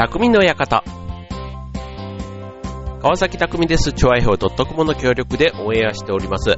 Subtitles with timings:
[0.00, 0.82] 匠の館。
[3.02, 3.92] 川崎匠です。
[3.92, 6.52] チョアイホー .com の協力でオンエアしております。
[6.52, 6.56] は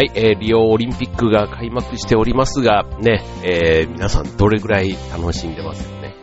[0.00, 6.14] い、えー、リオオリンピックが開幕しておりますが、ね、えー、皆さんどれぐらい楽しんでますよね。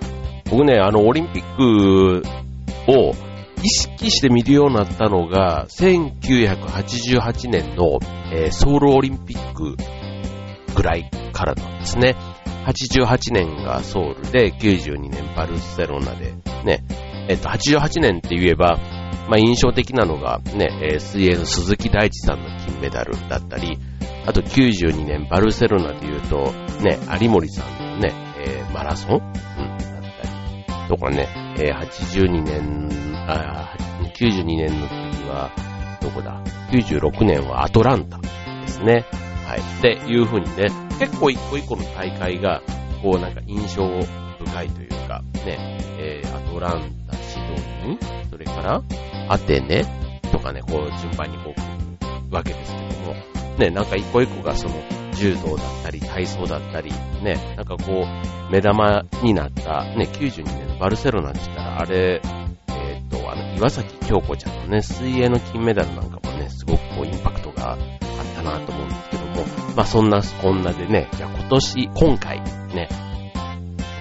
[0.50, 2.24] 僕ね、あの、オリンピック
[2.88, 3.16] を
[3.62, 8.00] 意識して見るようになったのが、1988年の、
[8.32, 9.76] えー、ソウルオリンピック
[10.74, 12.16] ぐらいからなんですね。
[12.66, 16.84] 88年がソウルで、92年バルセロナで、ね、
[17.28, 18.78] えっと、88年って言えば、
[19.28, 23.78] まあ、印象的なのがね、え、水泳の鈴木大地さんの金メダルだったり、
[24.26, 26.52] あと92年バルセロナで言うと、
[26.84, 30.02] ね、有森さんのね、えー、マラソン、うん、だっ
[30.68, 33.76] たり、とかね、えー、82年、あ、
[34.16, 35.52] 92年の時は、
[36.02, 39.06] どこだ ?96 年はアトランタですね。
[39.46, 39.60] はい。
[39.60, 42.62] っていう風にね、結構一個一個の大会が、
[43.02, 43.88] こうなんか印象
[44.38, 48.84] 深いというか、ね、えー、アトランタ、シドニー、それから、
[49.28, 49.84] アテネ
[50.32, 51.56] とかね、こう順番にこ
[52.32, 53.16] う、わけですけども、
[53.58, 54.76] ね、なんか一個一個がその、
[55.14, 56.92] 柔道だったり、体操だったり、
[57.24, 62.22] ね、なんかこう、目玉になった、ね、92年のバルセロナって言ったら、あれ、
[62.68, 67.78] えっ、と、あの、岩崎京子ちゃんのね、水泳の金メダルなんかもね、すごくこう、インパクトがあっ
[68.36, 72.42] たなと思うんですけども、まあそんな、こんなでね、じゃ今年、今回、
[72.74, 72.90] ね、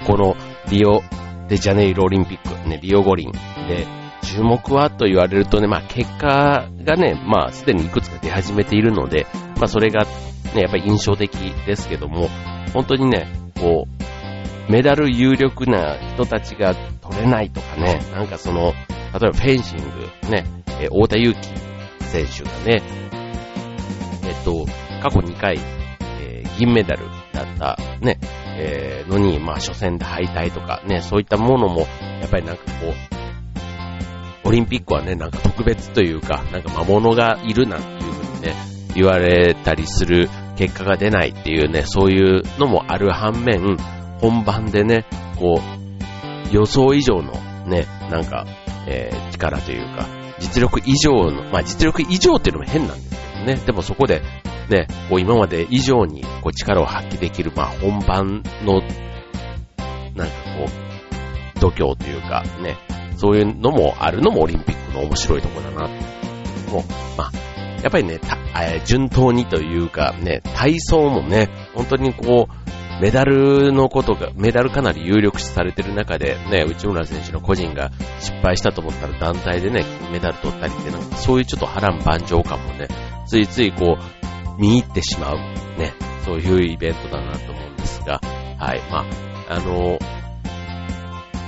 [0.06, 0.36] この
[0.70, 1.02] リオ
[1.48, 3.32] デジャネイロオリンピック、ね、リオ五輪
[3.68, 3.86] で、
[4.22, 10.04] 注目はと言われるとね、まあ結果がね、まあすでにいくつか出始めているので、まあそれが
[10.54, 11.32] ね、やっぱり印象的
[11.66, 12.28] ですけども、
[12.72, 18.74] 本当にね、こう、メダル有力な人たちが取れないとかね、なんかその、例え
[19.12, 20.44] ばフェンシング、ね、
[20.80, 21.48] え、太田祐樹
[22.04, 22.82] 選手がね、
[24.24, 24.66] えっと、
[25.00, 25.58] 過去2回、
[26.20, 28.18] えー、銀メダルだったね、
[28.58, 31.80] えー、のに、まあ初戦で敗退とかね、そういったものも、
[32.20, 32.70] やっぱりなんかこ
[34.44, 38.54] う、オリンピックはね、なんか特別というか、なんか魔物がいるなんていうふうにね、
[38.94, 43.76] 言われたりする結果が出ないっていうね、そういうのもある反面、
[44.20, 45.06] 本番でね、
[45.38, 47.32] こう、予想以上の
[47.66, 48.44] ね、なんか、
[48.86, 50.06] えー、力というか、
[50.40, 54.22] 実力以上の、まあ実力以上っていうのも変なんですけどね、でもそこで
[54.70, 58.80] ね、こう今まで以上にこう力を発揮できる、まあ本番の、
[60.14, 60.66] なんかこ
[61.56, 62.76] う、度胸というかね、
[63.16, 65.88] そういうのもあるのもオリンピックの面白いところだな。
[66.72, 66.82] もう、
[67.18, 67.32] まあ、
[67.82, 68.20] やっぱりね、
[68.58, 72.60] え順当にというかね、体操もね、本当にこう、
[73.00, 82.88] メダルのことが、メダルかなり有力視されてる中で、ね、内村選手の個人が失敗したと思ったら団体でね、メダル取ったりって、なんかそういうちょっと波乱万丈感もね、
[83.26, 84.20] ついついこう、
[84.60, 85.38] 見入ってしまう、
[85.78, 85.94] ね、
[86.24, 88.20] そういうイベントだなと思うんですが、
[88.58, 89.06] はい、ま
[89.48, 89.98] あ、あの、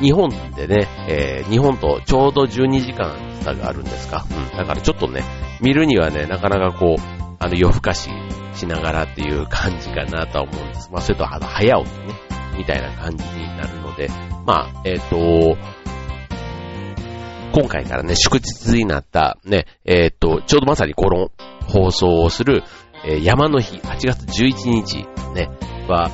[0.01, 4.25] 日本でね、えー、日本とちょうど12時間差があるんですか。
[4.31, 4.57] うん。
[4.57, 5.23] だからちょっとね、
[5.61, 8.09] 見るにはね、なかなかこう、あの、夜更かし
[8.55, 10.91] しながらっていう感じかなとは思うんです。
[10.91, 12.15] まあ、それと、あの、早起きね、
[12.57, 14.09] みたいな感じになるので、
[14.47, 15.59] まあ、えっ、ー、と、
[17.53, 21.31] 今回からね、祝日になった、ね、えっ、ー、と、ちょうどまさにこの
[21.69, 22.65] 放送をする、
[23.05, 25.49] えー、山の日、8月11日ね、
[25.89, 26.11] は、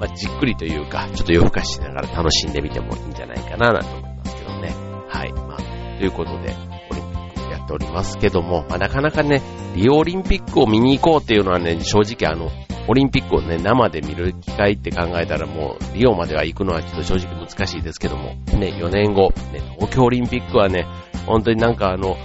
[0.00, 4.74] まあ、じっくりというか、ちょっと夜更かししながら楽しんでみてもいいんじゃないかな、なんて思いますけどね。
[5.08, 5.32] はい。
[5.32, 6.54] まあ、ということで、
[6.90, 9.42] オリンピックやっておりますけども、まあ、なかなかね、
[9.74, 12.50] リオオリンピックを見に行こうっていうのはね、正直あの、
[12.86, 20.86] オリンピックをね、生で見る機会って考えたらもう、リオまでは行くのはちょっと正直難しいですけども、ね、4年後、ね、東京オリンピックはね、
[21.26, 22.16] 本当になんかあの、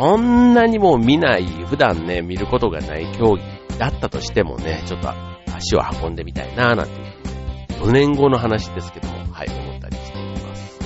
[0.00, 5.10] そんなにも見ない、普段ね、見ることがない競技だったとしてもね、ちょっと
[5.54, 10.78] 足を運んでみたいな、なんていう、4年後の話ですけども、はい、思ったりしています。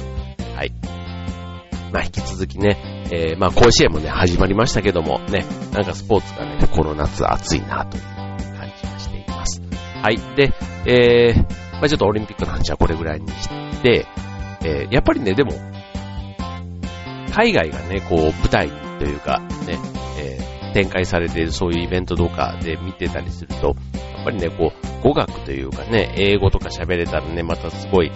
[0.57, 0.73] はい。
[1.93, 2.77] まあ、引き続きね、
[3.13, 8.37] えー、まあ、甲子園もね、始まりましたけども、ね、なんかスポーツがね、この夏暑いな、という感
[8.83, 9.63] じがしています。
[10.03, 10.19] はい。
[10.35, 10.53] で、
[10.87, 13.49] えー、まあ、ちょっとオリンピックの話はこれぐらいにし
[13.81, 14.07] て、
[14.65, 15.53] えー、やっぱりね、でも、
[17.33, 19.79] 海外がね、こう、舞台にというか、ね、
[20.19, 28.11] えー、展開されているそういうイベントとかで見てたりすると、やっぱりね、こう、語学というかね、英語とか喋れたらね、またすごい、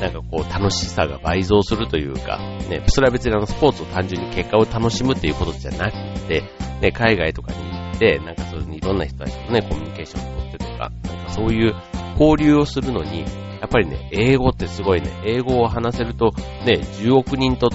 [0.00, 6.42] なんかこう、楽しさが倍増するというか、ね、それは別にあの、スポーツを単純に結果を楽しむっていうことじゃなくて、
[6.80, 11.74] ね、海外とかに行って、なんかそういういろんな人たちとね、コミュニケーションを取ってとか、なんかそういう
[12.18, 16.32] 交流をするのに、やっぱりね、英語ってすごいね、英語を話せると、
[16.66, 17.70] ね、10億人と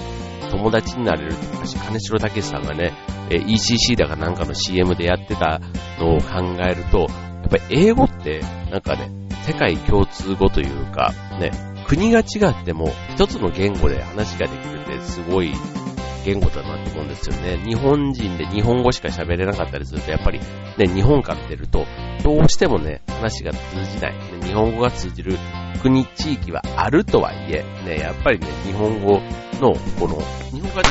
[0.50, 2.92] 友達になれるって昔、金城武さんがね、
[3.30, 5.60] え ECC だかなんかの CM でやってた
[5.98, 9.10] のを考えると、やっぱり英語って、なんかね、
[9.42, 11.52] 世界共通語というか、ね、
[11.86, 15.52] 国が違っても一つの言語で話ができるってすごい
[16.24, 17.58] 言語だなって思うんですよね。
[17.64, 20.40] 日本人で日本語しか喋れなかったりすると、やっぱり
[20.76, 21.86] ね、日本から出ると、
[22.22, 23.58] どうしてもね、話が通
[23.92, 24.14] じない。
[24.42, 25.38] 日本語が通じる
[25.82, 29.20] 国、地域はあるとはいえ、ね、やっぱりね、日本語
[29.60, 30.20] の、この、
[30.50, 30.82] 日本語が、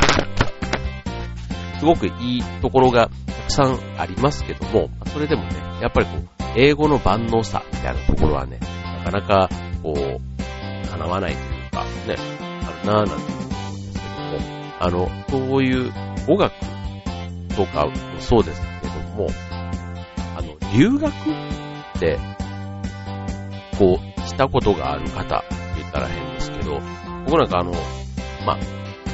[1.79, 5.49] すごくいいところがたくさんありますけども、それでもね、
[5.81, 8.59] やっぱりこう、英語の万能さみたいなところはね、
[9.05, 9.49] なかなか、
[9.83, 12.15] こう、叶わないというか、ね、
[12.67, 13.38] あるなぁなんて、
[14.79, 15.91] あの、そういう
[16.25, 16.53] 語学
[17.55, 19.27] とかもそうですけども、
[20.37, 22.17] あの、留学って、
[23.77, 26.79] こう、したことがある方って言ったら変ですけど、
[27.25, 27.73] 僕なんかあの、
[28.45, 28.57] まあ、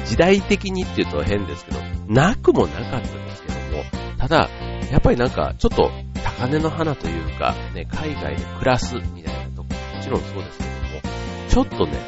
[0.06, 3.84] 時代的にって言うと変ですけど、なくもなかったですけども、
[4.18, 4.48] ただ、
[4.92, 5.90] やっぱりなんか、ちょっと
[6.22, 11.16] 高根の花というか、ね、海外で暮らすみたいなとこ、もちろんそうですけども、
[11.48, 11.98] ちょっとね、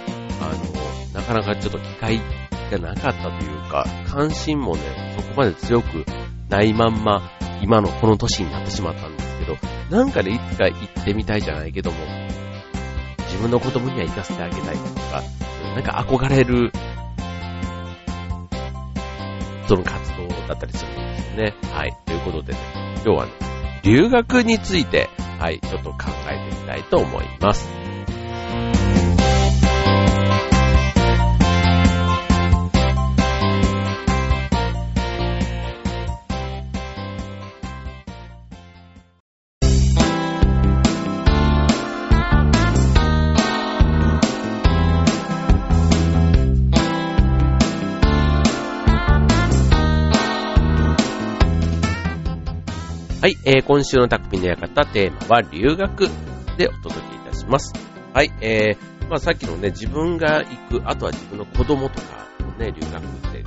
[0.40, 2.20] あの、なかなかちょっと機会
[2.70, 4.82] がなかったというか、関心もね、
[5.16, 6.04] そこまで強く
[6.48, 7.30] ないまんま、
[7.62, 9.56] 今のこの年になってしまったんですけど、
[9.90, 11.96] なんか、ね、いつか行ってみたいじゃないけども、
[13.26, 15.22] 自分の子供には行かせてあげたいとか、
[15.74, 16.72] なんか憧れる、
[19.66, 21.54] その活動だったりするんですよね。
[21.72, 21.96] はい。
[22.06, 22.58] ということでね、
[23.04, 23.32] 今日はね、
[23.82, 25.96] 留学について、はい、ちょっと考
[26.30, 27.87] えてみたいと思います。
[53.20, 56.08] はい、えー、今週の匠の館テーマは留学
[56.56, 57.74] でお届けいたします。
[58.14, 63.44] はい、えー、まあさっきのね、自分が行く、あとは自分の子供とかのね、留学っていう、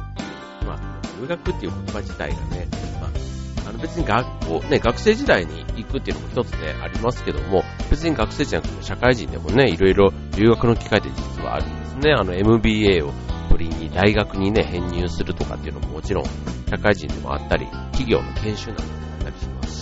[0.65, 2.67] まあ、留学っていう言葉自体がね、
[2.99, 12.11] まあ、あの別に学校、ね、学生時代に行くっていうのも一つね、ありますけども、別に学生じゃなくても社会人でもね、いろいろ留学の機会って実はあるんですね。
[12.11, 13.13] あの MBA を
[13.47, 16.25] 取りに大学にね、編入するとかっていうのももちろん
[16.69, 19.10] 社会人でもあったり、企業の研修なども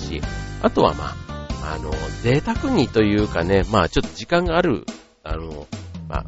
[0.10, 0.22] し、
[0.62, 1.14] あとはま
[1.64, 1.92] あ、あの、
[2.24, 4.86] 贅沢にというかね、まあちょっと時間がある、
[5.24, 5.68] あの、
[6.08, 6.26] まあ、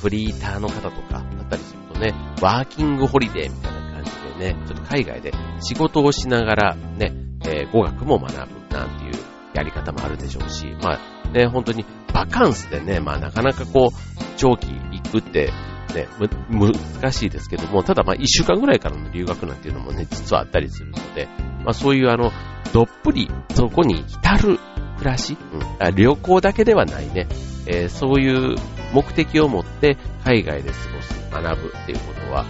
[0.00, 7.12] フリーターの方とかだったりするとね、ワーキングホリデーみたいな感じでね、ちょっと海外で仕事をしながらね、
[7.46, 9.12] えー、語学も学ぶなんていう
[9.54, 15.50] やり方もあるでしょうし、まあね、本当にバカンスでね、まあなかなかこう、長期行くって
[15.94, 16.08] ね、
[16.48, 21.28] む難しいですけども、ただまあ一週間ぐらいからの留学なんていうのもね、実はあったりするので、
[21.64, 22.32] まあそういうあの、
[22.72, 24.58] どっぷりそこに浸る
[24.98, 27.28] 暮らし、うん、あ旅行だけではないね、
[27.66, 28.56] えー、そういう
[28.92, 32.44] 目的を持って海外で過ごす、学ぶっていうことは、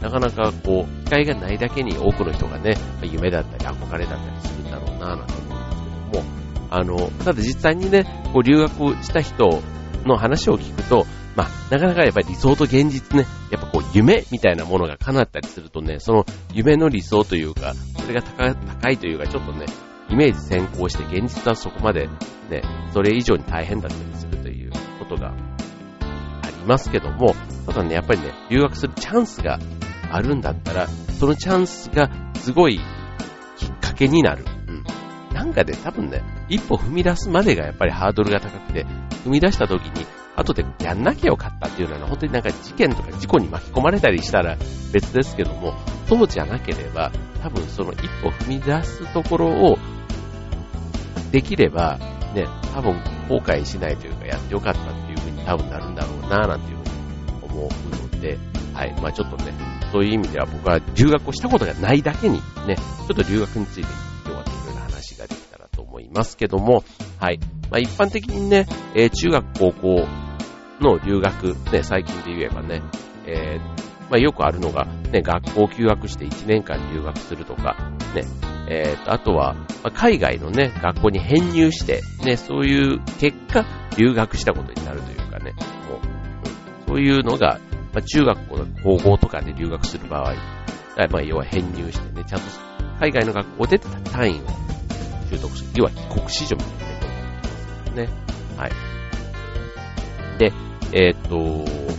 [0.00, 8.72] ん、なかなかこう、機会がないだけに多くの人がね、夢だったり憧れだったりするんだろうなぁなんて思うんですけども、あの、ただ実際にね、こう留学
[9.02, 9.62] した人
[10.04, 19.66] の話を聞くと、まあ、なかなかやっぱり理想と現実ね、やっぱこう夢みたいなものが叶ったりするとね、その夢の理想というか、それが高いというか、ちょっとね、
[20.10, 22.08] イメージ先行して現実はそこまで
[22.50, 22.62] ね、
[22.92, 25.32] それ以上に大変だったりするということが
[26.42, 27.34] ありますけども、
[27.66, 29.58] ただね、やっぱりね、留学するチャンスが
[30.10, 32.78] あるんだったら、そのチャンスがすごい
[33.56, 34.44] きっかけになる。
[34.68, 34.84] うん。
[35.34, 38.84] なんか、ね、多分ね、一歩踏み出すまでがやっぱりハードルが高くて、
[39.24, 40.04] 踏み出した時に
[40.36, 44.56] 後でやんなきゃよかったっていうのは、本当になんか事件とか事故に巻き込まれたりしたら
[44.92, 45.74] 別ですけども、
[46.08, 47.10] そうじゃなければ、
[47.42, 49.78] 多分その一歩踏み出すところを
[51.30, 51.98] できれば、
[52.34, 52.94] ね、多分
[53.28, 58.38] 後悔しないというか、やってよかったっていう風に多分なるんだろうな、なんていう風に思うので、
[58.74, 58.94] はい。
[59.00, 59.52] まあちょっとね、
[59.92, 64.11] そういう意味では僕は留学をしたことがないだけに、ね、ちょっと留学について
[66.14, 66.84] ますけども、
[67.18, 67.38] はい。
[67.70, 70.06] まあ一般的にね、えー、中学、高校、
[70.82, 72.82] の留学、ね、最近で言えばね、
[73.26, 77.76] えー、まあ、よくあるのが、ね、学校休学して1年間留学するとか、
[78.14, 78.24] ね、
[78.68, 83.64] えー、と、あとは、まあ、海外のね、学校に編入して、ね、そういう結果、
[83.96, 85.52] 留学したことになるというかね、
[85.88, 87.58] もう、そういうのが、
[87.94, 90.34] まあ、中学校の高校とかで留学する場合、
[91.10, 92.46] まあ、要は編入してね、ちゃんと
[93.00, 94.71] 海外の学校で単位を
[95.32, 95.70] 習得する。
[95.76, 98.08] 要は帰国子女みたいなことになりますね。
[98.56, 98.92] はい。
[100.38, 100.52] で、
[100.92, 101.92] えっ、ー、と、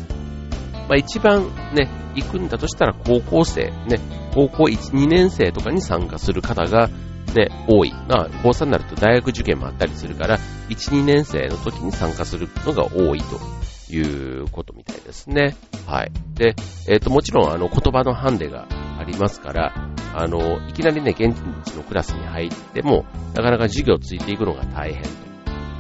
[0.87, 3.99] まあ、一番ね、行くんだとしたら高校生、ね、
[4.33, 6.89] 高校1、2年生とかに参加する方が、
[7.35, 7.93] ね、多い。
[8.07, 10.37] まあ、高3になると大学受験もあったりするから、
[10.69, 15.55] 1、2年生の時に参加するのが多いということみたいですね。
[15.87, 16.11] はい。
[16.35, 16.55] で、
[16.87, 18.67] えっ、と、もちろん、あの、言葉のハンデが
[18.99, 25.03] ありますから、あの、いきなりね、現地のクラスに入っても、なかなか授業ついていくのが大変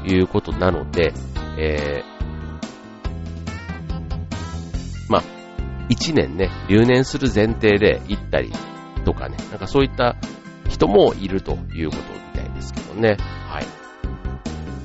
[0.05, 1.13] ということなので、
[1.57, 2.05] えー、
[5.11, 5.23] まあ、
[5.89, 8.51] 一年ね、留年する前提で行ったり
[9.05, 10.15] とかね、なんかそういった
[10.67, 13.17] 人もいるということみたいですけどね。
[13.19, 13.65] はい。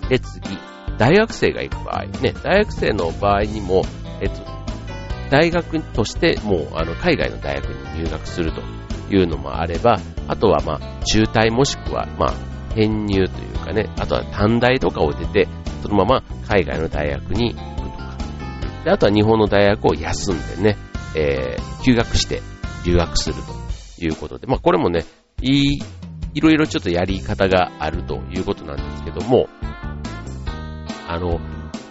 [0.09, 0.59] で、次。
[0.99, 3.85] 大学生が行く場合、ね、大学生の場合にも、
[4.21, 4.45] えっと、
[5.31, 8.61] 大学としてもう、あの、海外の大学に入学すると
[9.11, 12.35] いうのもあれば、あとはまあ、中退もしくは、まあ、
[12.75, 15.49] 編入というかね、あとは短大とかを出て、
[15.83, 18.17] そのまま海外の大学に行くとか。
[18.85, 20.77] で、あとは日本の大学を休んでね、
[21.15, 22.43] えー、休学して
[22.85, 23.37] 留学する
[23.97, 25.05] ということで、まあこれもね、
[25.43, 25.79] いい、
[26.35, 29.49] いろいろちょっとやり方があるということなんですけども、
[31.09, 31.39] あの、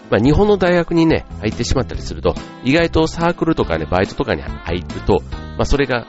[0.10, 5.22] まあ、日本の大学にね、入ってしまったりすると、意外とサークルとかね、バイトとかに入ると、
[5.58, 6.06] まあ、それが、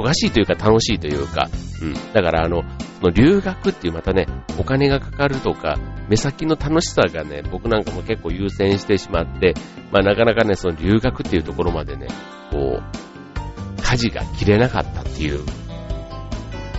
[0.00, 1.48] 忙しいというか楽しいというか、
[1.82, 1.94] うん。
[2.12, 2.62] だからあの、
[3.00, 4.26] その留学っていうまたね、
[4.58, 5.76] お金がかかるとか、
[6.08, 9.54] 目先の楽しさがね、僕なんかも結構優先してしまって、
[9.92, 12.08] まあなかなかね、その留学っていうところまでね、
[12.50, 15.44] こう、舵が切れなかったっていう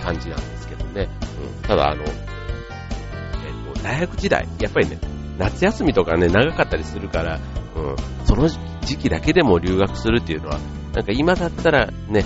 [0.03, 1.09] 感じなんですけどね。
[1.41, 1.61] うん。
[1.63, 4.99] ただあの、えっ、と、大学時代、やっぱりね、
[5.37, 7.39] 夏休みとかね、長かったりするから、
[7.75, 8.47] うん、その
[8.81, 10.59] 時期だけでも留学するっていうのは、
[10.93, 12.25] なんか今だったらね、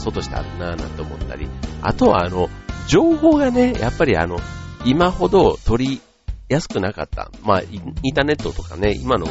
[0.00, 1.48] えー、発想としてあるなぁなんて思ったり、
[1.82, 2.48] あとはあの、
[2.86, 4.38] 情報がね、やっぱりあの、
[4.84, 6.00] 今ほど取り
[6.48, 7.30] やすくなかった。
[7.42, 7.78] まあ、イ
[8.10, 9.26] ンターネットとかね、今の、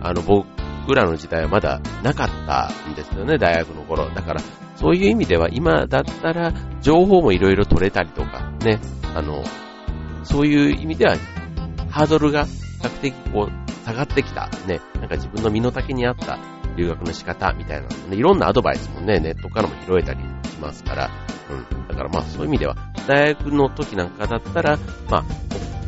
[0.00, 0.46] あの、僕
[0.94, 4.08] らの時代はまだなかったんですよね、大学の頃。
[4.10, 4.40] だから、
[4.76, 8.80] そういう意味では今だったら、情報もいろいろ取れたりとか、ね、
[9.14, 9.42] あの、
[10.26, 11.16] そういう意味では
[11.90, 16.38] ハードルが比較的こう下がってきた、ね、なんか自分の身の丈に合った
[16.76, 21.10] 留学の仕方みたいなのね、いろんなアドバイスもね、ネットからも拾えたりしますから、
[21.50, 21.88] うん。
[21.88, 24.78] だからまあそういう意味では、大学の時なんかだったら、
[25.10, 25.22] まあ、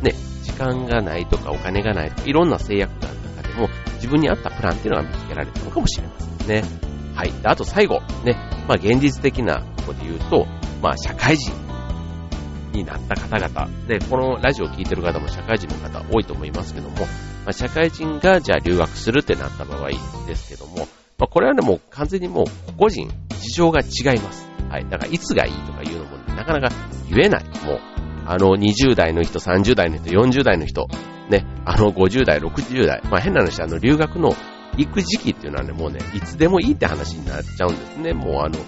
[0.03, 6.63] ね、時間がないとかお金がないとか、いろんな制約がある中でも、自分に合ったプランっていうのが見つけられたのかもしれませんね。
[7.15, 7.33] はい。
[7.43, 8.35] あと最後、ね、
[8.67, 10.47] まあ現実的なところで言うと、
[10.81, 11.68] まあ社会人
[12.71, 17.05] になった方々、で、このラジオを聴いてる方も社会人の方多いと思いますけども、ま
[17.47, 19.89] あ、社会人がじゃあ留学するってなった場合
[20.27, 22.45] ですけども、まあ、これはね、もう完全にもう
[22.77, 23.09] 個人、
[23.39, 24.47] 事情が違います。
[24.69, 24.89] はい。
[24.89, 26.75] だからいつがいいとかいうのも、なかなか
[27.09, 27.43] 言えない。
[27.65, 27.79] もう、
[28.25, 30.87] あの20代の人、30代の人、40代の人、
[31.29, 34.35] ね、あの50代、60代、まあ変な話、あの留学の
[34.77, 38.13] 行く時期っていうのはね、もうね、いつでもいいって話になっちゃうんですね。
[38.13, 38.59] もうあの、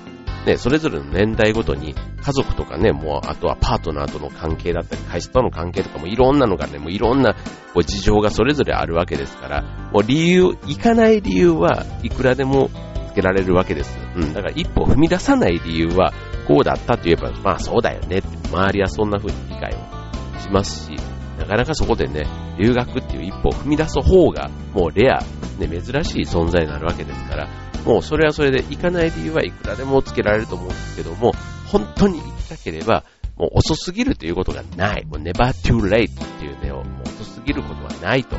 [0.45, 7.35] ね、それぞれの年代ごとに家族とかね、もうあとはパートナーとの関係だったり、会社との関係とかもいろんなのがね、もういろんな
[7.73, 9.61] こう事情がそれぞれあるわけですから、
[9.93, 12.69] もう理由、行かない理由はいくらでも
[13.09, 13.97] つけられるわけです。
[14.15, 16.13] うん、だから一歩踏み出さない理由は、
[16.47, 20.95] こうだったと言えば、まあそうだよねって、周りはそんな風に理解をしますし、
[21.37, 22.25] なかなかそこでね、
[22.57, 25.19] 留学っていう一歩を踏み出す方が、もうレア、
[25.59, 27.47] ね、珍しい存在になるわけですから、
[27.85, 31.33] もうそれはそれで行かない理由はいくらでもつけられると思うんですけども、
[31.67, 33.03] 本当に行きたければ、
[33.37, 35.05] もう遅すぎるということがない。
[35.05, 38.35] もう never too late っていうね、もう遅すぎることはないと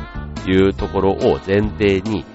[0.49, 2.25] いうところを前提に、うん、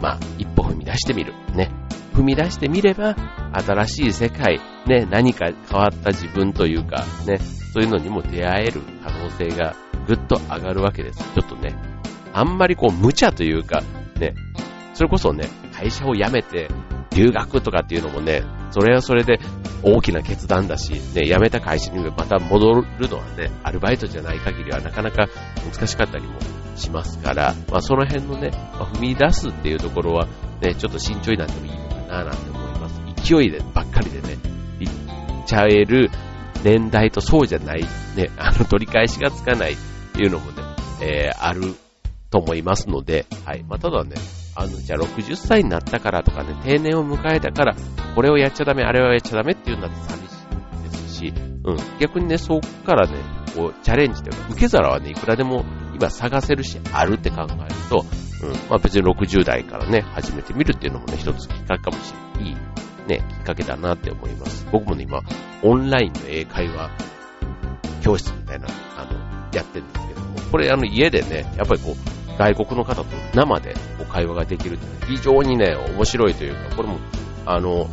[0.00, 1.32] まあ、一歩踏み出してみる。
[1.54, 1.70] ね。
[2.14, 3.16] 踏み出してみれば、
[3.52, 7.38] 新しい世界、ね、何か変わった自分というか、ね、
[7.72, 9.74] そういうのにも出会える可能性が
[10.06, 11.18] ぐっと上がるわけです。
[11.34, 11.74] ちょっとね、
[12.32, 13.82] あんまりこう無茶というか、
[14.18, 14.34] ね、
[14.94, 15.48] それこそね、
[15.80, 16.68] 会社を辞めて
[17.12, 19.40] 留学とかっていうのもね、それはそれで
[19.82, 25.28] 大きな決断だし、ね、辞めた会社にまた戻るのはね、アルバイトじゃない限りはなかなか
[25.72, 26.38] 難しかったりも
[26.76, 30.28] しますから、まあその辺のね、まあ、踏み出すっていうところは
[30.60, 33.00] ね、ちょっと慎重になってもいいのかななんて思います。
[33.24, 34.36] 勢いでばっかりでね、
[34.80, 34.88] いっ
[35.46, 36.10] ちゃえる
[36.62, 37.82] 年代とそうじゃない、
[38.16, 39.76] ね、 あの取り返しがつかないっ
[40.14, 40.62] ていうのもね、
[41.00, 41.74] えー、ある
[42.30, 43.64] と思いますので、はい。
[43.64, 44.14] まあ、ただね、
[44.60, 47.74] あの、じゃあ60歳になったからとかね、定年を迎えたから、
[48.14, 50.32] これをやっちゃダメ、あれはやっちゃダメっていうんだって寂し
[50.80, 53.16] いですし、うん、逆にね、そこからね、
[53.56, 55.64] こう、チャレンジというか、受け皿はね、いくらでも
[55.94, 58.04] 今探せるし、あるって考えると、
[58.42, 62.50] うん、まあ別に60代からね、始めてみるっていうのもね、一つきっかけかもしれない。
[62.50, 62.56] いい、
[63.08, 64.66] ね、きっかけだなって思います。
[64.70, 65.22] 僕もね、今、
[65.62, 66.90] オンラインの英会話
[68.02, 68.66] 教室みたいな、
[68.98, 69.12] あの、
[69.54, 73.04] やってるんですけども、これあの家でね、やっぱりこう、外国の方と
[73.34, 76.98] 生でお会話ができるって非常にね、面白いというか、これも、
[77.44, 77.86] あの、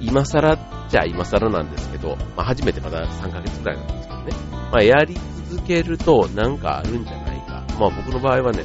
[0.00, 0.56] 今更
[0.88, 4.32] じゃ今更なんですけど、まあ、初めてまだ3ヶ月くらいなんですけどね、
[4.70, 5.16] まあ、やり
[5.50, 7.64] 続けるとなんかあるんじゃないか。
[7.80, 8.62] まあ、僕の場合はね、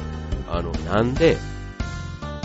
[0.48, 1.36] あの、なんで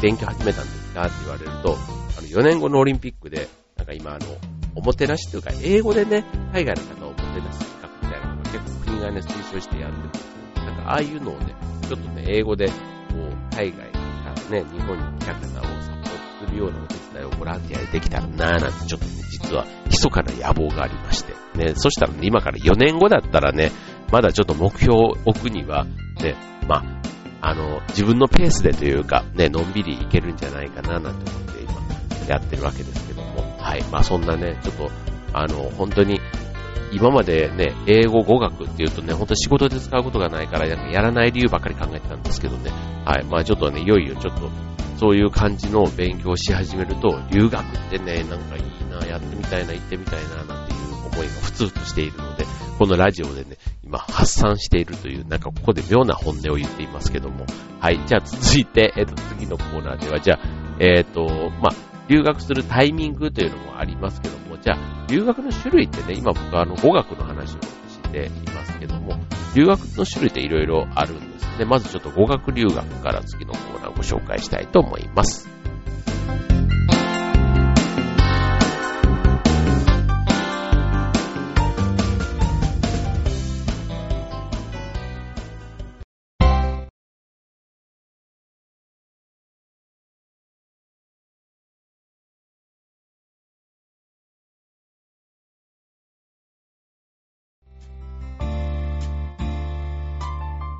[0.02, 1.78] 勉強始めたんですかって言われると、
[2.18, 4.26] あの、4年後のオリンピックで、なんか今あの、
[4.74, 10.37] おもてなしというか、英語でね、海外の方をおもてなし企画みたいなのが結構国がね、推奨してやってるんです、
[10.68, 11.56] なんかああいうのをね、
[11.88, 12.74] ちょっとね、英語で、こ
[13.16, 23.72] う、海外からね、日本に来た方をサポートするようなお手伝いをボランティアでできたらなぁなんてちょっとね、実は密かな野望がありまして、ね、そしたらね、今から4年後だったらね、
[24.12, 25.86] まだちょっと目標を置くには、
[26.22, 26.36] ね、
[26.68, 34.90] まあ、あの、自分のペースでというか、ね、のんびりいけるんじゃないかななんて思って今、やってるわけですけども、はい、まあそんなね、ちょっと、
[35.34, 36.20] あの、本当に、
[36.92, 42.72] 今までね、英語語学っていうとね、本当仕事で使うことがないから、やらない理由ばっかり考えてたんですけどね、
[43.06, 44.50] はい、まあちょっとね、いよいよちょっと、
[44.98, 52.46] そういう感じの勉強をし始めると、留学ってね、なんかいいな、やってみたいな、行ってみたいな、なんていう思いが普通としているので、
[52.78, 57.46] このラジオでね、今発散しているという、なんかここで妙な本音を言っていますけども。
[57.80, 58.00] はい。
[58.06, 60.40] じゃあ続いて、えっ、と、次のコーナーでは、じゃあ、
[60.80, 61.76] えっ、と、まあ、
[62.08, 69.20] 留学するタイミングというのもありますけども、じゃあ、留学の種類ってね、今僕はあの、語学の話をしていますけども、
[69.56, 71.66] 留学の種類っていろいろあるんですね。
[71.66, 75.57] まずちょっと語学留学から次のコーナーをご紹介したいと思います。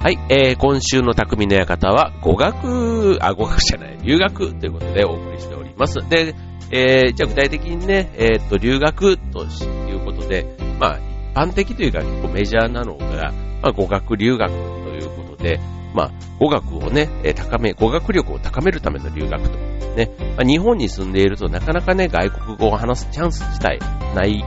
[0.08, 5.96] はい、えー、今週の匠の館は語学、あ、語学じゃない、留学ということでお送りしております。
[6.08, 6.34] で、
[6.72, 10.46] えー、じゃあ具体的にね、えー、っと、留学ということで、
[10.80, 11.00] まあ、
[11.34, 14.56] 一般的というか結構メジャーなのが、まあ、語学留学と
[14.92, 15.60] いうことで、
[15.94, 19.58] まあ、語学をね、高め、語学力を高めるための留学と。
[19.98, 23.78] ね、まあ、日本に住んでいるとなかなかね、外国語を話すチャンス自体
[24.16, 24.42] ない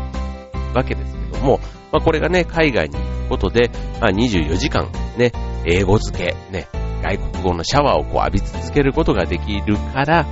[0.75, 1.61] わけですけども、
[1.93, 5.33] まあ、これがね、海外に行くことで、まあ、24時間ね、
[5.65, 6.69] 英語付け、ね、
[7.03, 10.25] 外国語のシャワーをこう浴び続けることができるから、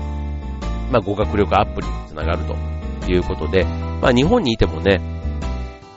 [0.90, 5.00] まあ、語学力アップにつながるということで、まあ、日本にいてもね、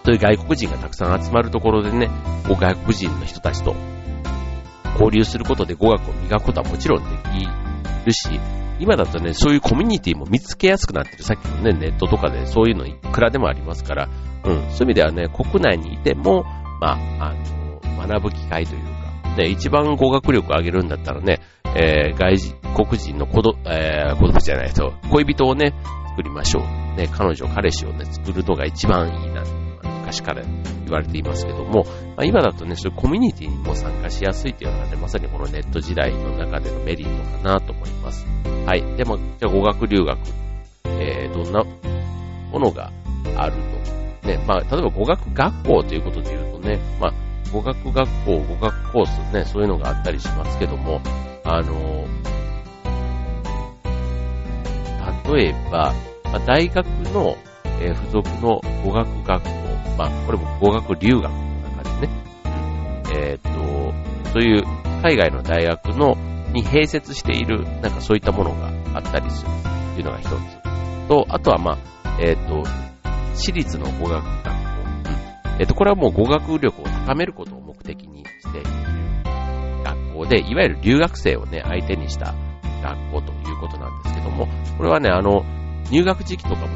[0.04, 2.10] そういう外国人がたくさん集まるところでね、
[2.48, 3.76] こう外国人の人たちと
[4.94, 7.46] 交流することで語学を磨くことはもちろんでき
[8.06, 8.40] るし、
[8.80, 11.24] 今だとね、そういうコミュニティも見つけやすくなってる。
[11.24, 14.10] さっきのね、ネットとかでそういうのいくらでもありますから、
[14.44, 16.44] うん、そういう意味ではね、国内にいても、
[16.80, 18.91] まあ、あの、学ぶ機会という
[19.38, 21.40] ね、一番語学力を上げるんだったらね、
[21.76, 25.74] えー、外国人の子ど、えー、子供じゃないと、恋人をね、
[26.10, 26.64] 作りましょう。
[26.98, 29.44] ね、彼女、彼氏をね、作るのが一番いいな、
[30.02, 31.86] 昔から言われていますけども、
[32.18, 38.26] まあ、今だとね、そういうコミュニティにも参加しやすいというのがね、まさにこのネット時代の中でのメリットかなと思います。
[38.66, 38.84] はい。
[38.98, 40.20] でも、じゃあ語学留学、
[40.86, 41.64] えー、どんな
[42.52, 42.92] ものが
[43.38, 44.28] あると。
[44.28, 47.14] ね、まあ、例えば語学学校ということで言うとね、まあ、
[47.52, 51.02] 語学学校、語学コースね、そういうのがあったりしますけども、
[51.44, 52.06] あの、
[55.34, 55.94] 例えば、
[56.26, 57.38] まあ、大学の、
[57.82, 59.50] えー、付属の語学学校、
[59.98, 62.14] まあ、これも語学留学の中でね、
[63.16, 64.64] えー、っと、そういう
[65.02, 66.16] 海外の大学の
[66.54, 69.50] に併設している、なんかそういったものがあったりする
[69.92, 70.62] っていうのが一つ。
[71.08, 71.78] と、あとはまあ、
[72.20, 72.64] えー、っと、
[73.36, 74.61] 私立の語学学
[75.62, 78.70] えっと、これはもう語学力を高めることを目的にしている
[79.84, 82.34] 学校で、いわゆる留学生をね、相手にした
[82.82, 84.48] 学校ということなんですけども、
[84.80, 85.46] これはね、あの、
[85.92, 86.68] 入学時期とかも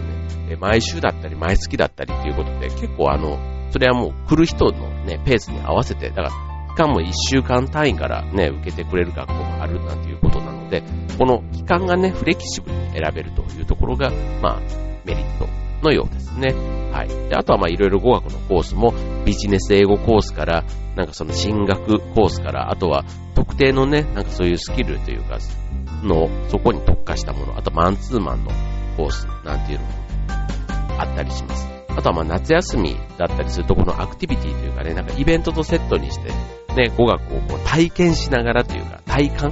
[0.48, 3.40] ね、毎週だったり毎月だったりっていうことで、結構あの、
[3.72, 6.30] それはもう来る人のね、ペースに合わせて、だから、
[6.76, 10.84] 期間も1週間単位からね、受けてくれる学校があるなんていうことなので、
[11.18, 14.12] この期間がね、フレキシブルに選べるというところが、
[14.44, 14.60] まあ、
[15.06, 15.48] メリット
[15.82, 16.85] のようですね。
[16.96, 17.10] はい。
[17.30, 18.94] で、あとはまあいろいろ語学のコースも
[19.26, 20.64] ビジネス英語コースから、
[20.96, 23.04] なんかその進学コースから、あとは
[23.36, 25.40] 特定のね、なんかそういうスキルというか、
[26.04, 28.52] の、そこに特化したもの、あとマンツーマンの
[28.96, 29.92] コースなんていうのも
[30.98, 31.68] あったりします。
[31.90, 36.30] あとはまあ夏休みだったりするとこのアクティビティというかね、なんかイベントとセットにして、
[36.76, 39.52] ね、語学をこう体験しながらというか、体感？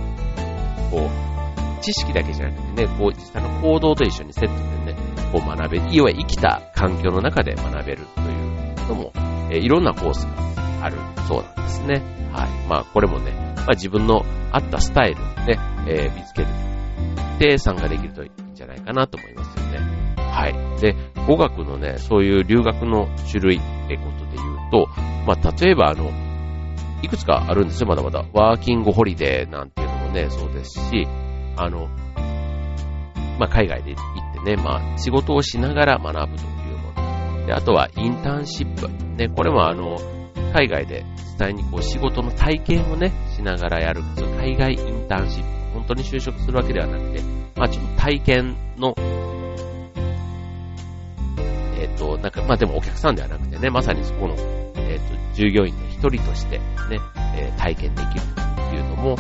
[0.92, 5.03] こう、知識だけじゃなくてね、こう実際の行動と一緒にセットでね、
[5.34, 9.12] こう学べる、要は生きた環境の中で学べるというのも、
[9.50, 12.02] え、いろんなコースがあるそうなんですね。
[12.32, 12.50] はい。
[12.70, 16.48] まあこれもね、まあ自分の合ったスタイルで、えー、見つける。
[17.40, 19.80] で、参加できるといいんじゃないかなと思いますよね。
[20.18, 20.82] はい。
[20.82, 20.96] で、
[21.28, 24.88] 語学のね、そういう留学の種類ってことで言うと、
[25.26, 26.12] まあ例えばあの、
[27.02, 28.24] いくつかあるんですよ、まだまだ。
[28.34, 31.08] ワーキングホリデーなんていうのもね、そうですし、
[31.58, 31.88] あの、
[33.40, 36.92] まあ、海外で行っね、まあ、仕事をしながら学ぶというも
[37.42, 37.46] の。
[37.48, 38.90] で、あとはインターンシップ。
[39.16, 39.98] ね、これもあの、
[40.54, 44.02] 海外で実際にこう仕事の体験をね、しながらやる、
[44.38, 45.64] 海外インターンシップ。
[45.74, 47.22] 本当に就職するわけではなくて、
[47.56, 48.94] まあちょっと体験の、
[51.76, 57.00] えっ、ー、と、なんか、まあでもお客さんではなくてね、まさにそこの、えっ、ー、と、従業員の一人としてね、
[57.36, 58.22] えー、体験できる
[58.70, 59.16] というのも、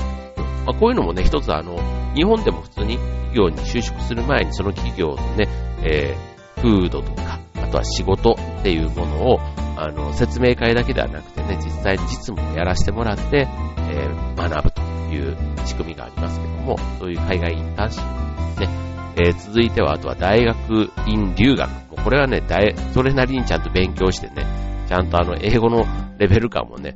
[0.65, 1.75] まあこういうのもね、一つあの、
[2.15, 5.47] 日本でも普通に企業に就職する前にその企業のね、
[5.81, 9.39] えー、フードとか、あとは仕事っていうものを、
[9.75, 13.47] あの、説明会だけではなくてね、実際に実務をやらせてもらって、
[13.89, 18.93] えー、学ぶという仕組みがありますけども、そういう海外インターンシップですね。
[19.15, 21.69] えー、続いては、あとは大学院留学。
[22.03, 22.43] これはね、
[22.93, 24.45] それなりにちゃんと勉強してね、
[24.87, 25.85] ちゃんとあの、英語の
[26.17, 26.95] レベル感もね、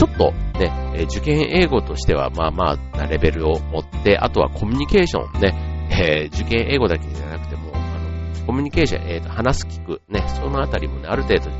[0.00, 11.50] ちょっとね、え受験英語としてはまあまあなレベルを持って、あとはコミュニケーションね、え、受験英語だけじゃなくても、あの、コミュニケーション、えー、と話す聞く、ね、そのあたりもね、ある程度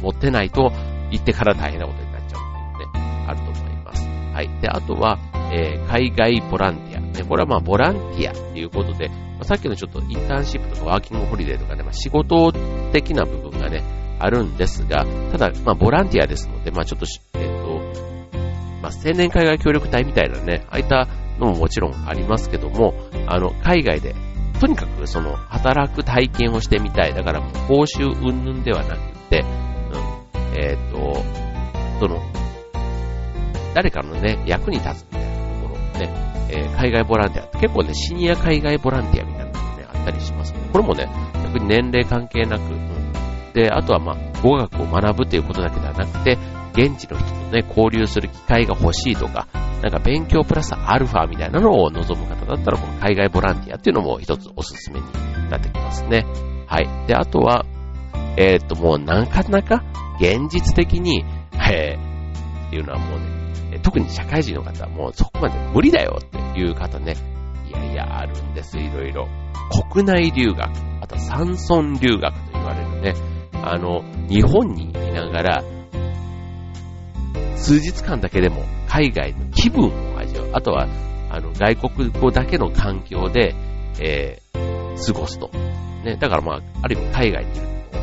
[0.00, 0.72] 持ってないと、
[1.10, 4.08] 行ってから大変なことになっちゃうっていうね、あると思います。
[4.08, 4.48] はい。
[4.62, 5.18] で、あとは、
[5.52, 7.00] えー、海外ボランティア。
[7.02, 12.50] ね、これはまあ、ボランティアっていうことで、まあ、さっきのちょっとインターンシップとかワーキングホリデーとかね、まあ、仕事
[12.92, 13.84] 的な部分がね、
[14.18, 17.06] あるんですが、ただ、まあ、ボランティアですので、まあ、ちょ、っ、と、
[18.82, 21.06] まあ、青年海外協力隊みたいなね、ああいった
[21.38, 22.94] のももちろんありますけども、
[23.26, 24.14] あの、海外で、
[24.60, 27.14] とにかくその、働く体験をしてみたい。
[27.14, 31.22] だからもう、報酬云々ではなくて、うん、えっ、ー、と、
[31.98, 32.20] その、
[33.74, 41.08] 誰かのね、役に立つみたいなところね、えー、海外ボランティア、結構ね、シニア海外ボランティアみたいなのがね、あったりしますこれもね、
[41.44, 46.38] 逆に年齢関係なく、うん、で、あとはまあ、語学を学ぶということだけではなくて、
[46.72, 49.46] 現地の人とね、交流する機会が欲しいとか、
[49.82, 55.06] なんか勉強プラスアルファみたいなのを望む方だったら、この海外ボランティアっていうのも一つおすすめに
[55.50, 56.26] なってきますね。
[56.66, 57.06] はい。
[57.06, 57.64] で、あとは、
[58.36, 59.82] えー、っと、もうなかなか
[60.20, 63.20] 現実的に、えー、っていうのはもう
[63.70, 67.14] ね、特に社会人の方はもうそこまで無理だよっていう方ね、
[67.68, 69.28] いやいや、あるんです、いろいろ。
[69.92, 73.14] 国内留学、あと山村留学と言われるね、
[73.62, 75.79] あの、日本にいながら、
[77.60, 80.50] 数日間だけでも海外の気分を味わう。
[80.54, 80.88] あとは、
[81.30, 83.54] あの、外国語だけの環境で、
[84.00, 85.50] えー、過ごすと。
[86.04, 88.00] ね、だからまあ、ある意味海外にいるのと同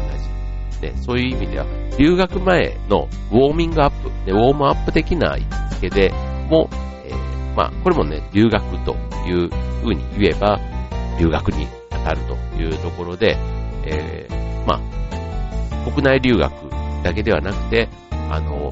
[0.79, 0.81] じ。
[0.81, 1.65] ね、そういう意味では、
[1.97, 6.11] 留学前のウォーミングアップ、ね、ウォームアップ的な位置づけで
[6.49, 6.69] も、
[7.05, 8.95] えー、まあ、これもね、留学と
[9.27, 9.49] いう
[9.81, 10.59] 風に言えば、
[11.19, 13.35] 留学に当たるというところで、
[13.85, 16.53] えー、まあ、国内留学
[17.03, 17.89] だけではなくて、
[18.29, 18.69] あの、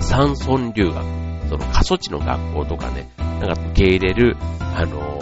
[0.00, 1.04] 山村留学、
[1.48, 5.20] その過疎地の学校とかね、なんか受け入れる、あの、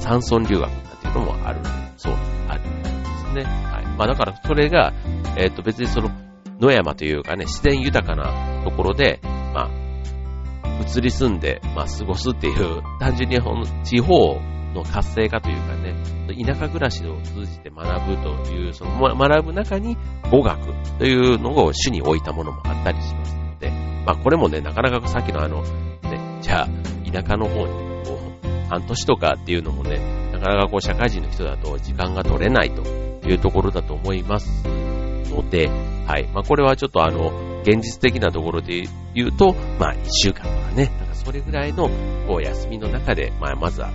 [0.00, 1.60] 山村留学なんていうのもある、
[1.96, 2.14] そう、
[2.48, 3.42] あるんですね。
[3.44, 3.86] はい。
[3.96, 4.92] まあだからそれが、
[5.36, 6.10] えっ、ー、と別にその、
[6.60, 9.80] 野山というかね、自然豊かなところで、まあ、
[10.82, 13.38] 移り住んで、まあ過ごすっていう、単純に
[13.84, 14.40] 地方
[14.74, 15.94] の活性化というかね、
[16.44, 19.96] 田舎暮らしを通じて学ぶという、その学ぶ中に
[20.30, 20.58] 語学
[20.98, 23.39] というのを主に置いたものもあったりします、
[24.04, 26.68] まあこれもね、なかなかさっきのあの、ね、じゃあ、
[27.10, 27.72] 田舎の方に、
[28.04, 29.98] こう、半年とかっていうのもね、
[30.32, 32.82] なかなかこう社会人の人だと時間が取れないと
[33.28, 34.48] いうところだと思います
[35.30, 35.68] ので、
[36.06, 36.26] はい。
[36.32, 41.88] まあこれはちょっとあの、現実的なところで言うと、まあ1週間とかね、なんかそれぐらいの、
[42.26, 43.90] こう休みの中で、まあまずは、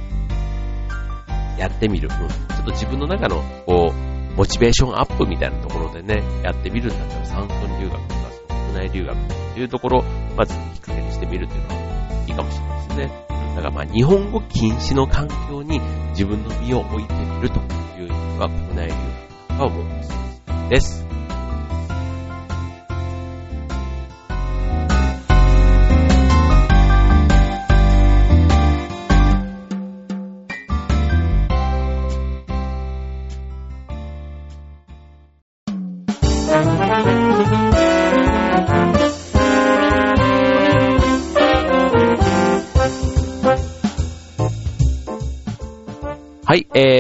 [1.58, 2.10] やってみる。
[2.12, 2.28] うん。
[2.28, 8.26] ちょっと自分の中の、こう、モチベーションアップみたいなところでね、やってみるんだったら、山村留学とか、
[8.76, 9.16] 内留学
[9.54, 10.04] というところを、
[10.38, 13.26] まずきっかけにしてみるというのはいいかもしれないですね。
[13.56, 17.60] だからまあ、日本語禁止の環境に自分の身を置いてみると
[17.98, 21.05] いうのが国内留学とかをおすすです。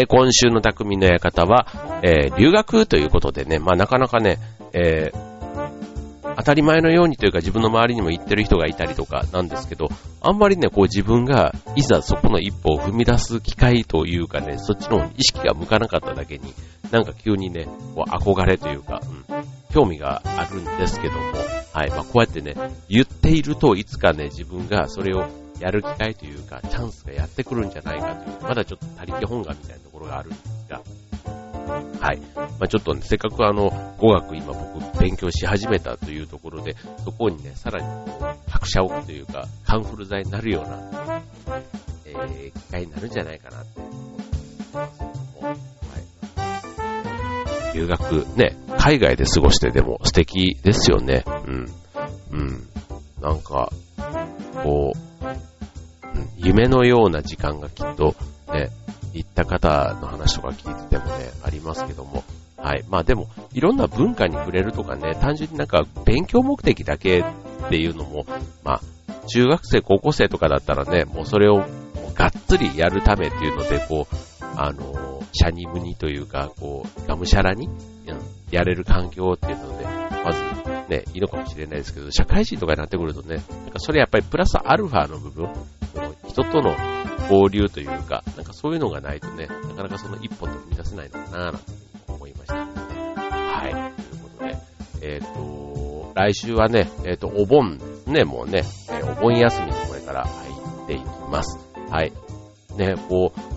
[0.07, 1.67] 今週の匠の館は、
[2.03, 4.37] えー、留学ということでね、まあなかなかね、
[4.73, 9.87] えー、当たり前のようにというか自分の周りにも行ってる人がいたりとかなんですけど、
[10.21, 16.53] あんまりね、こう自分がいざそこの一歩を踏み出す機会というかね、そっちの意識が向かなかっただけに、
[16.91, 21.19] なんか急にね、こう憧れというか、うん、興味があるんですけども、
[21.73, 22.55] はい、まあこうやってね、
[22.89, 25.27] 言っているといつかね、自分がそれを
[25.59, 30.81] やる機会というか、チャンスがやってくるんじゃないかという、まだちょっと他力本願みたいなころがあるんですが、
[31.99, 32.19] はい。
[32.35, 37.87] まあ、ちょっとね、せっかくあの、語学今僕勉強し始めたというところで、そこにね、さらに
[38.47, 41.21] 拍車を置くというか、カンフル剤になるような、
[42.05, 45.03] えー、機会になるんじゃないかなって思って
[45.41, 47.77] ます、はい。
[47.77, 51.23] 留学、ね、海外で過ごしてでも素敵ですよね。
[51.27, 51.65] うん。
[52.31, 52.67] うん。
[53.21, 53.71] なんか、
[54.63, 58.15] こう、うん、夢のような時間がきっと、
[58.53, 58.69] ね、
[59.15, 62.23] 行った方の話とか聞いててもね、ありますけども。
[62.57, 62.83] はい。
[62.89, 67.23] まあでも、いろんな文化に触れるとかね、単純になんか勉強目的だけっ
[67.69, 68.25] ていうのも、
[68.63, 68.81] まあ、
[69.27, 71.63] 中学生、高校生とかだったらね、もうそれを
[72.13, 74.15] がっつりやるためっていうので、こう、
[74.57, 77.69] あの、シャニムニというか、こう、がむしゃらに、
[78.51, 79.85] やれる環境っていうので、
[80.23, 80.41] まず
[80.89, 85.49] ね、いいのかもしれないですけど、社会人とかになってくるとね、なんかそれやっぱりプラスアルファの部分、
[86.27, 86.75] 人との
[87.29, 91.59] 交流というか、なんかそういうのがないとね、なかなかその一歩と踏み出せないのかな、なんて
[92.07, 93.71] 思いました、はい。
[93.71, 94.57] ということで、
[95.01, 100.49] えっ、ー、と、来週はね、えっ、ー、と、お盆、ね、もうね、えー、お盆休みにこれから入
[100.83, 101.59] っていきます。
[101.89, 102.13] はい。
[102.77, 103.54] ね、こう、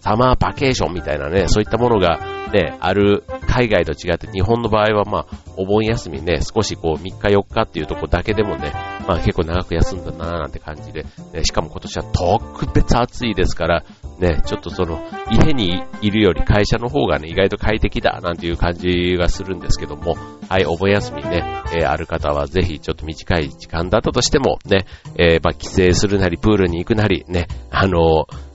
[0.00, 2.18] サマーバケーションみたいなね、そういったものが
[2.52, 8.72] ね、ある海外と違って日本の場合はまあ、お盆休みね、少しこう3日4日っていうとこだけでもね、
[9.06, 13.84] まあ結構長く休んだなーなんて感じで、ね、しかも今年は特別暑いですから、
[14.18, 20.16] ね、ちょっとその、家にいるより会社の方がね、意外と快適だなんていう感じがするんですけども、
[20.48, 21.44] はい、お盆休みね、
[21.76, 28.47] えー、ある方はぜひちょっと短い時間だったとしても、ね、えー、まあ帰省するなり、プールに行くなり、ね、あのー、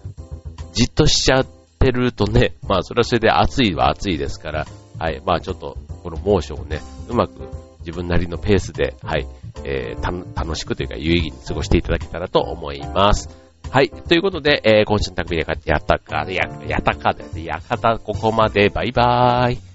[0.73, 1.45] じっとしちゃっ
[1.79, 4.67] てるとね、まあそれはそれで暑いは暑いですから、
[4.99, 9.27] はい、まあちょっとこの猛暑をね、うまく自分なりのペースで、はい、
[9.63, 13.29] えー、楽しくというか有意義に過ごしていただけたらと思います。
[13.69, 13.89] はい。
[13.89, 19.72] ということで、えー、今週の匠でやったか、や、やったかで、やかた、ここまで、バイバーイ。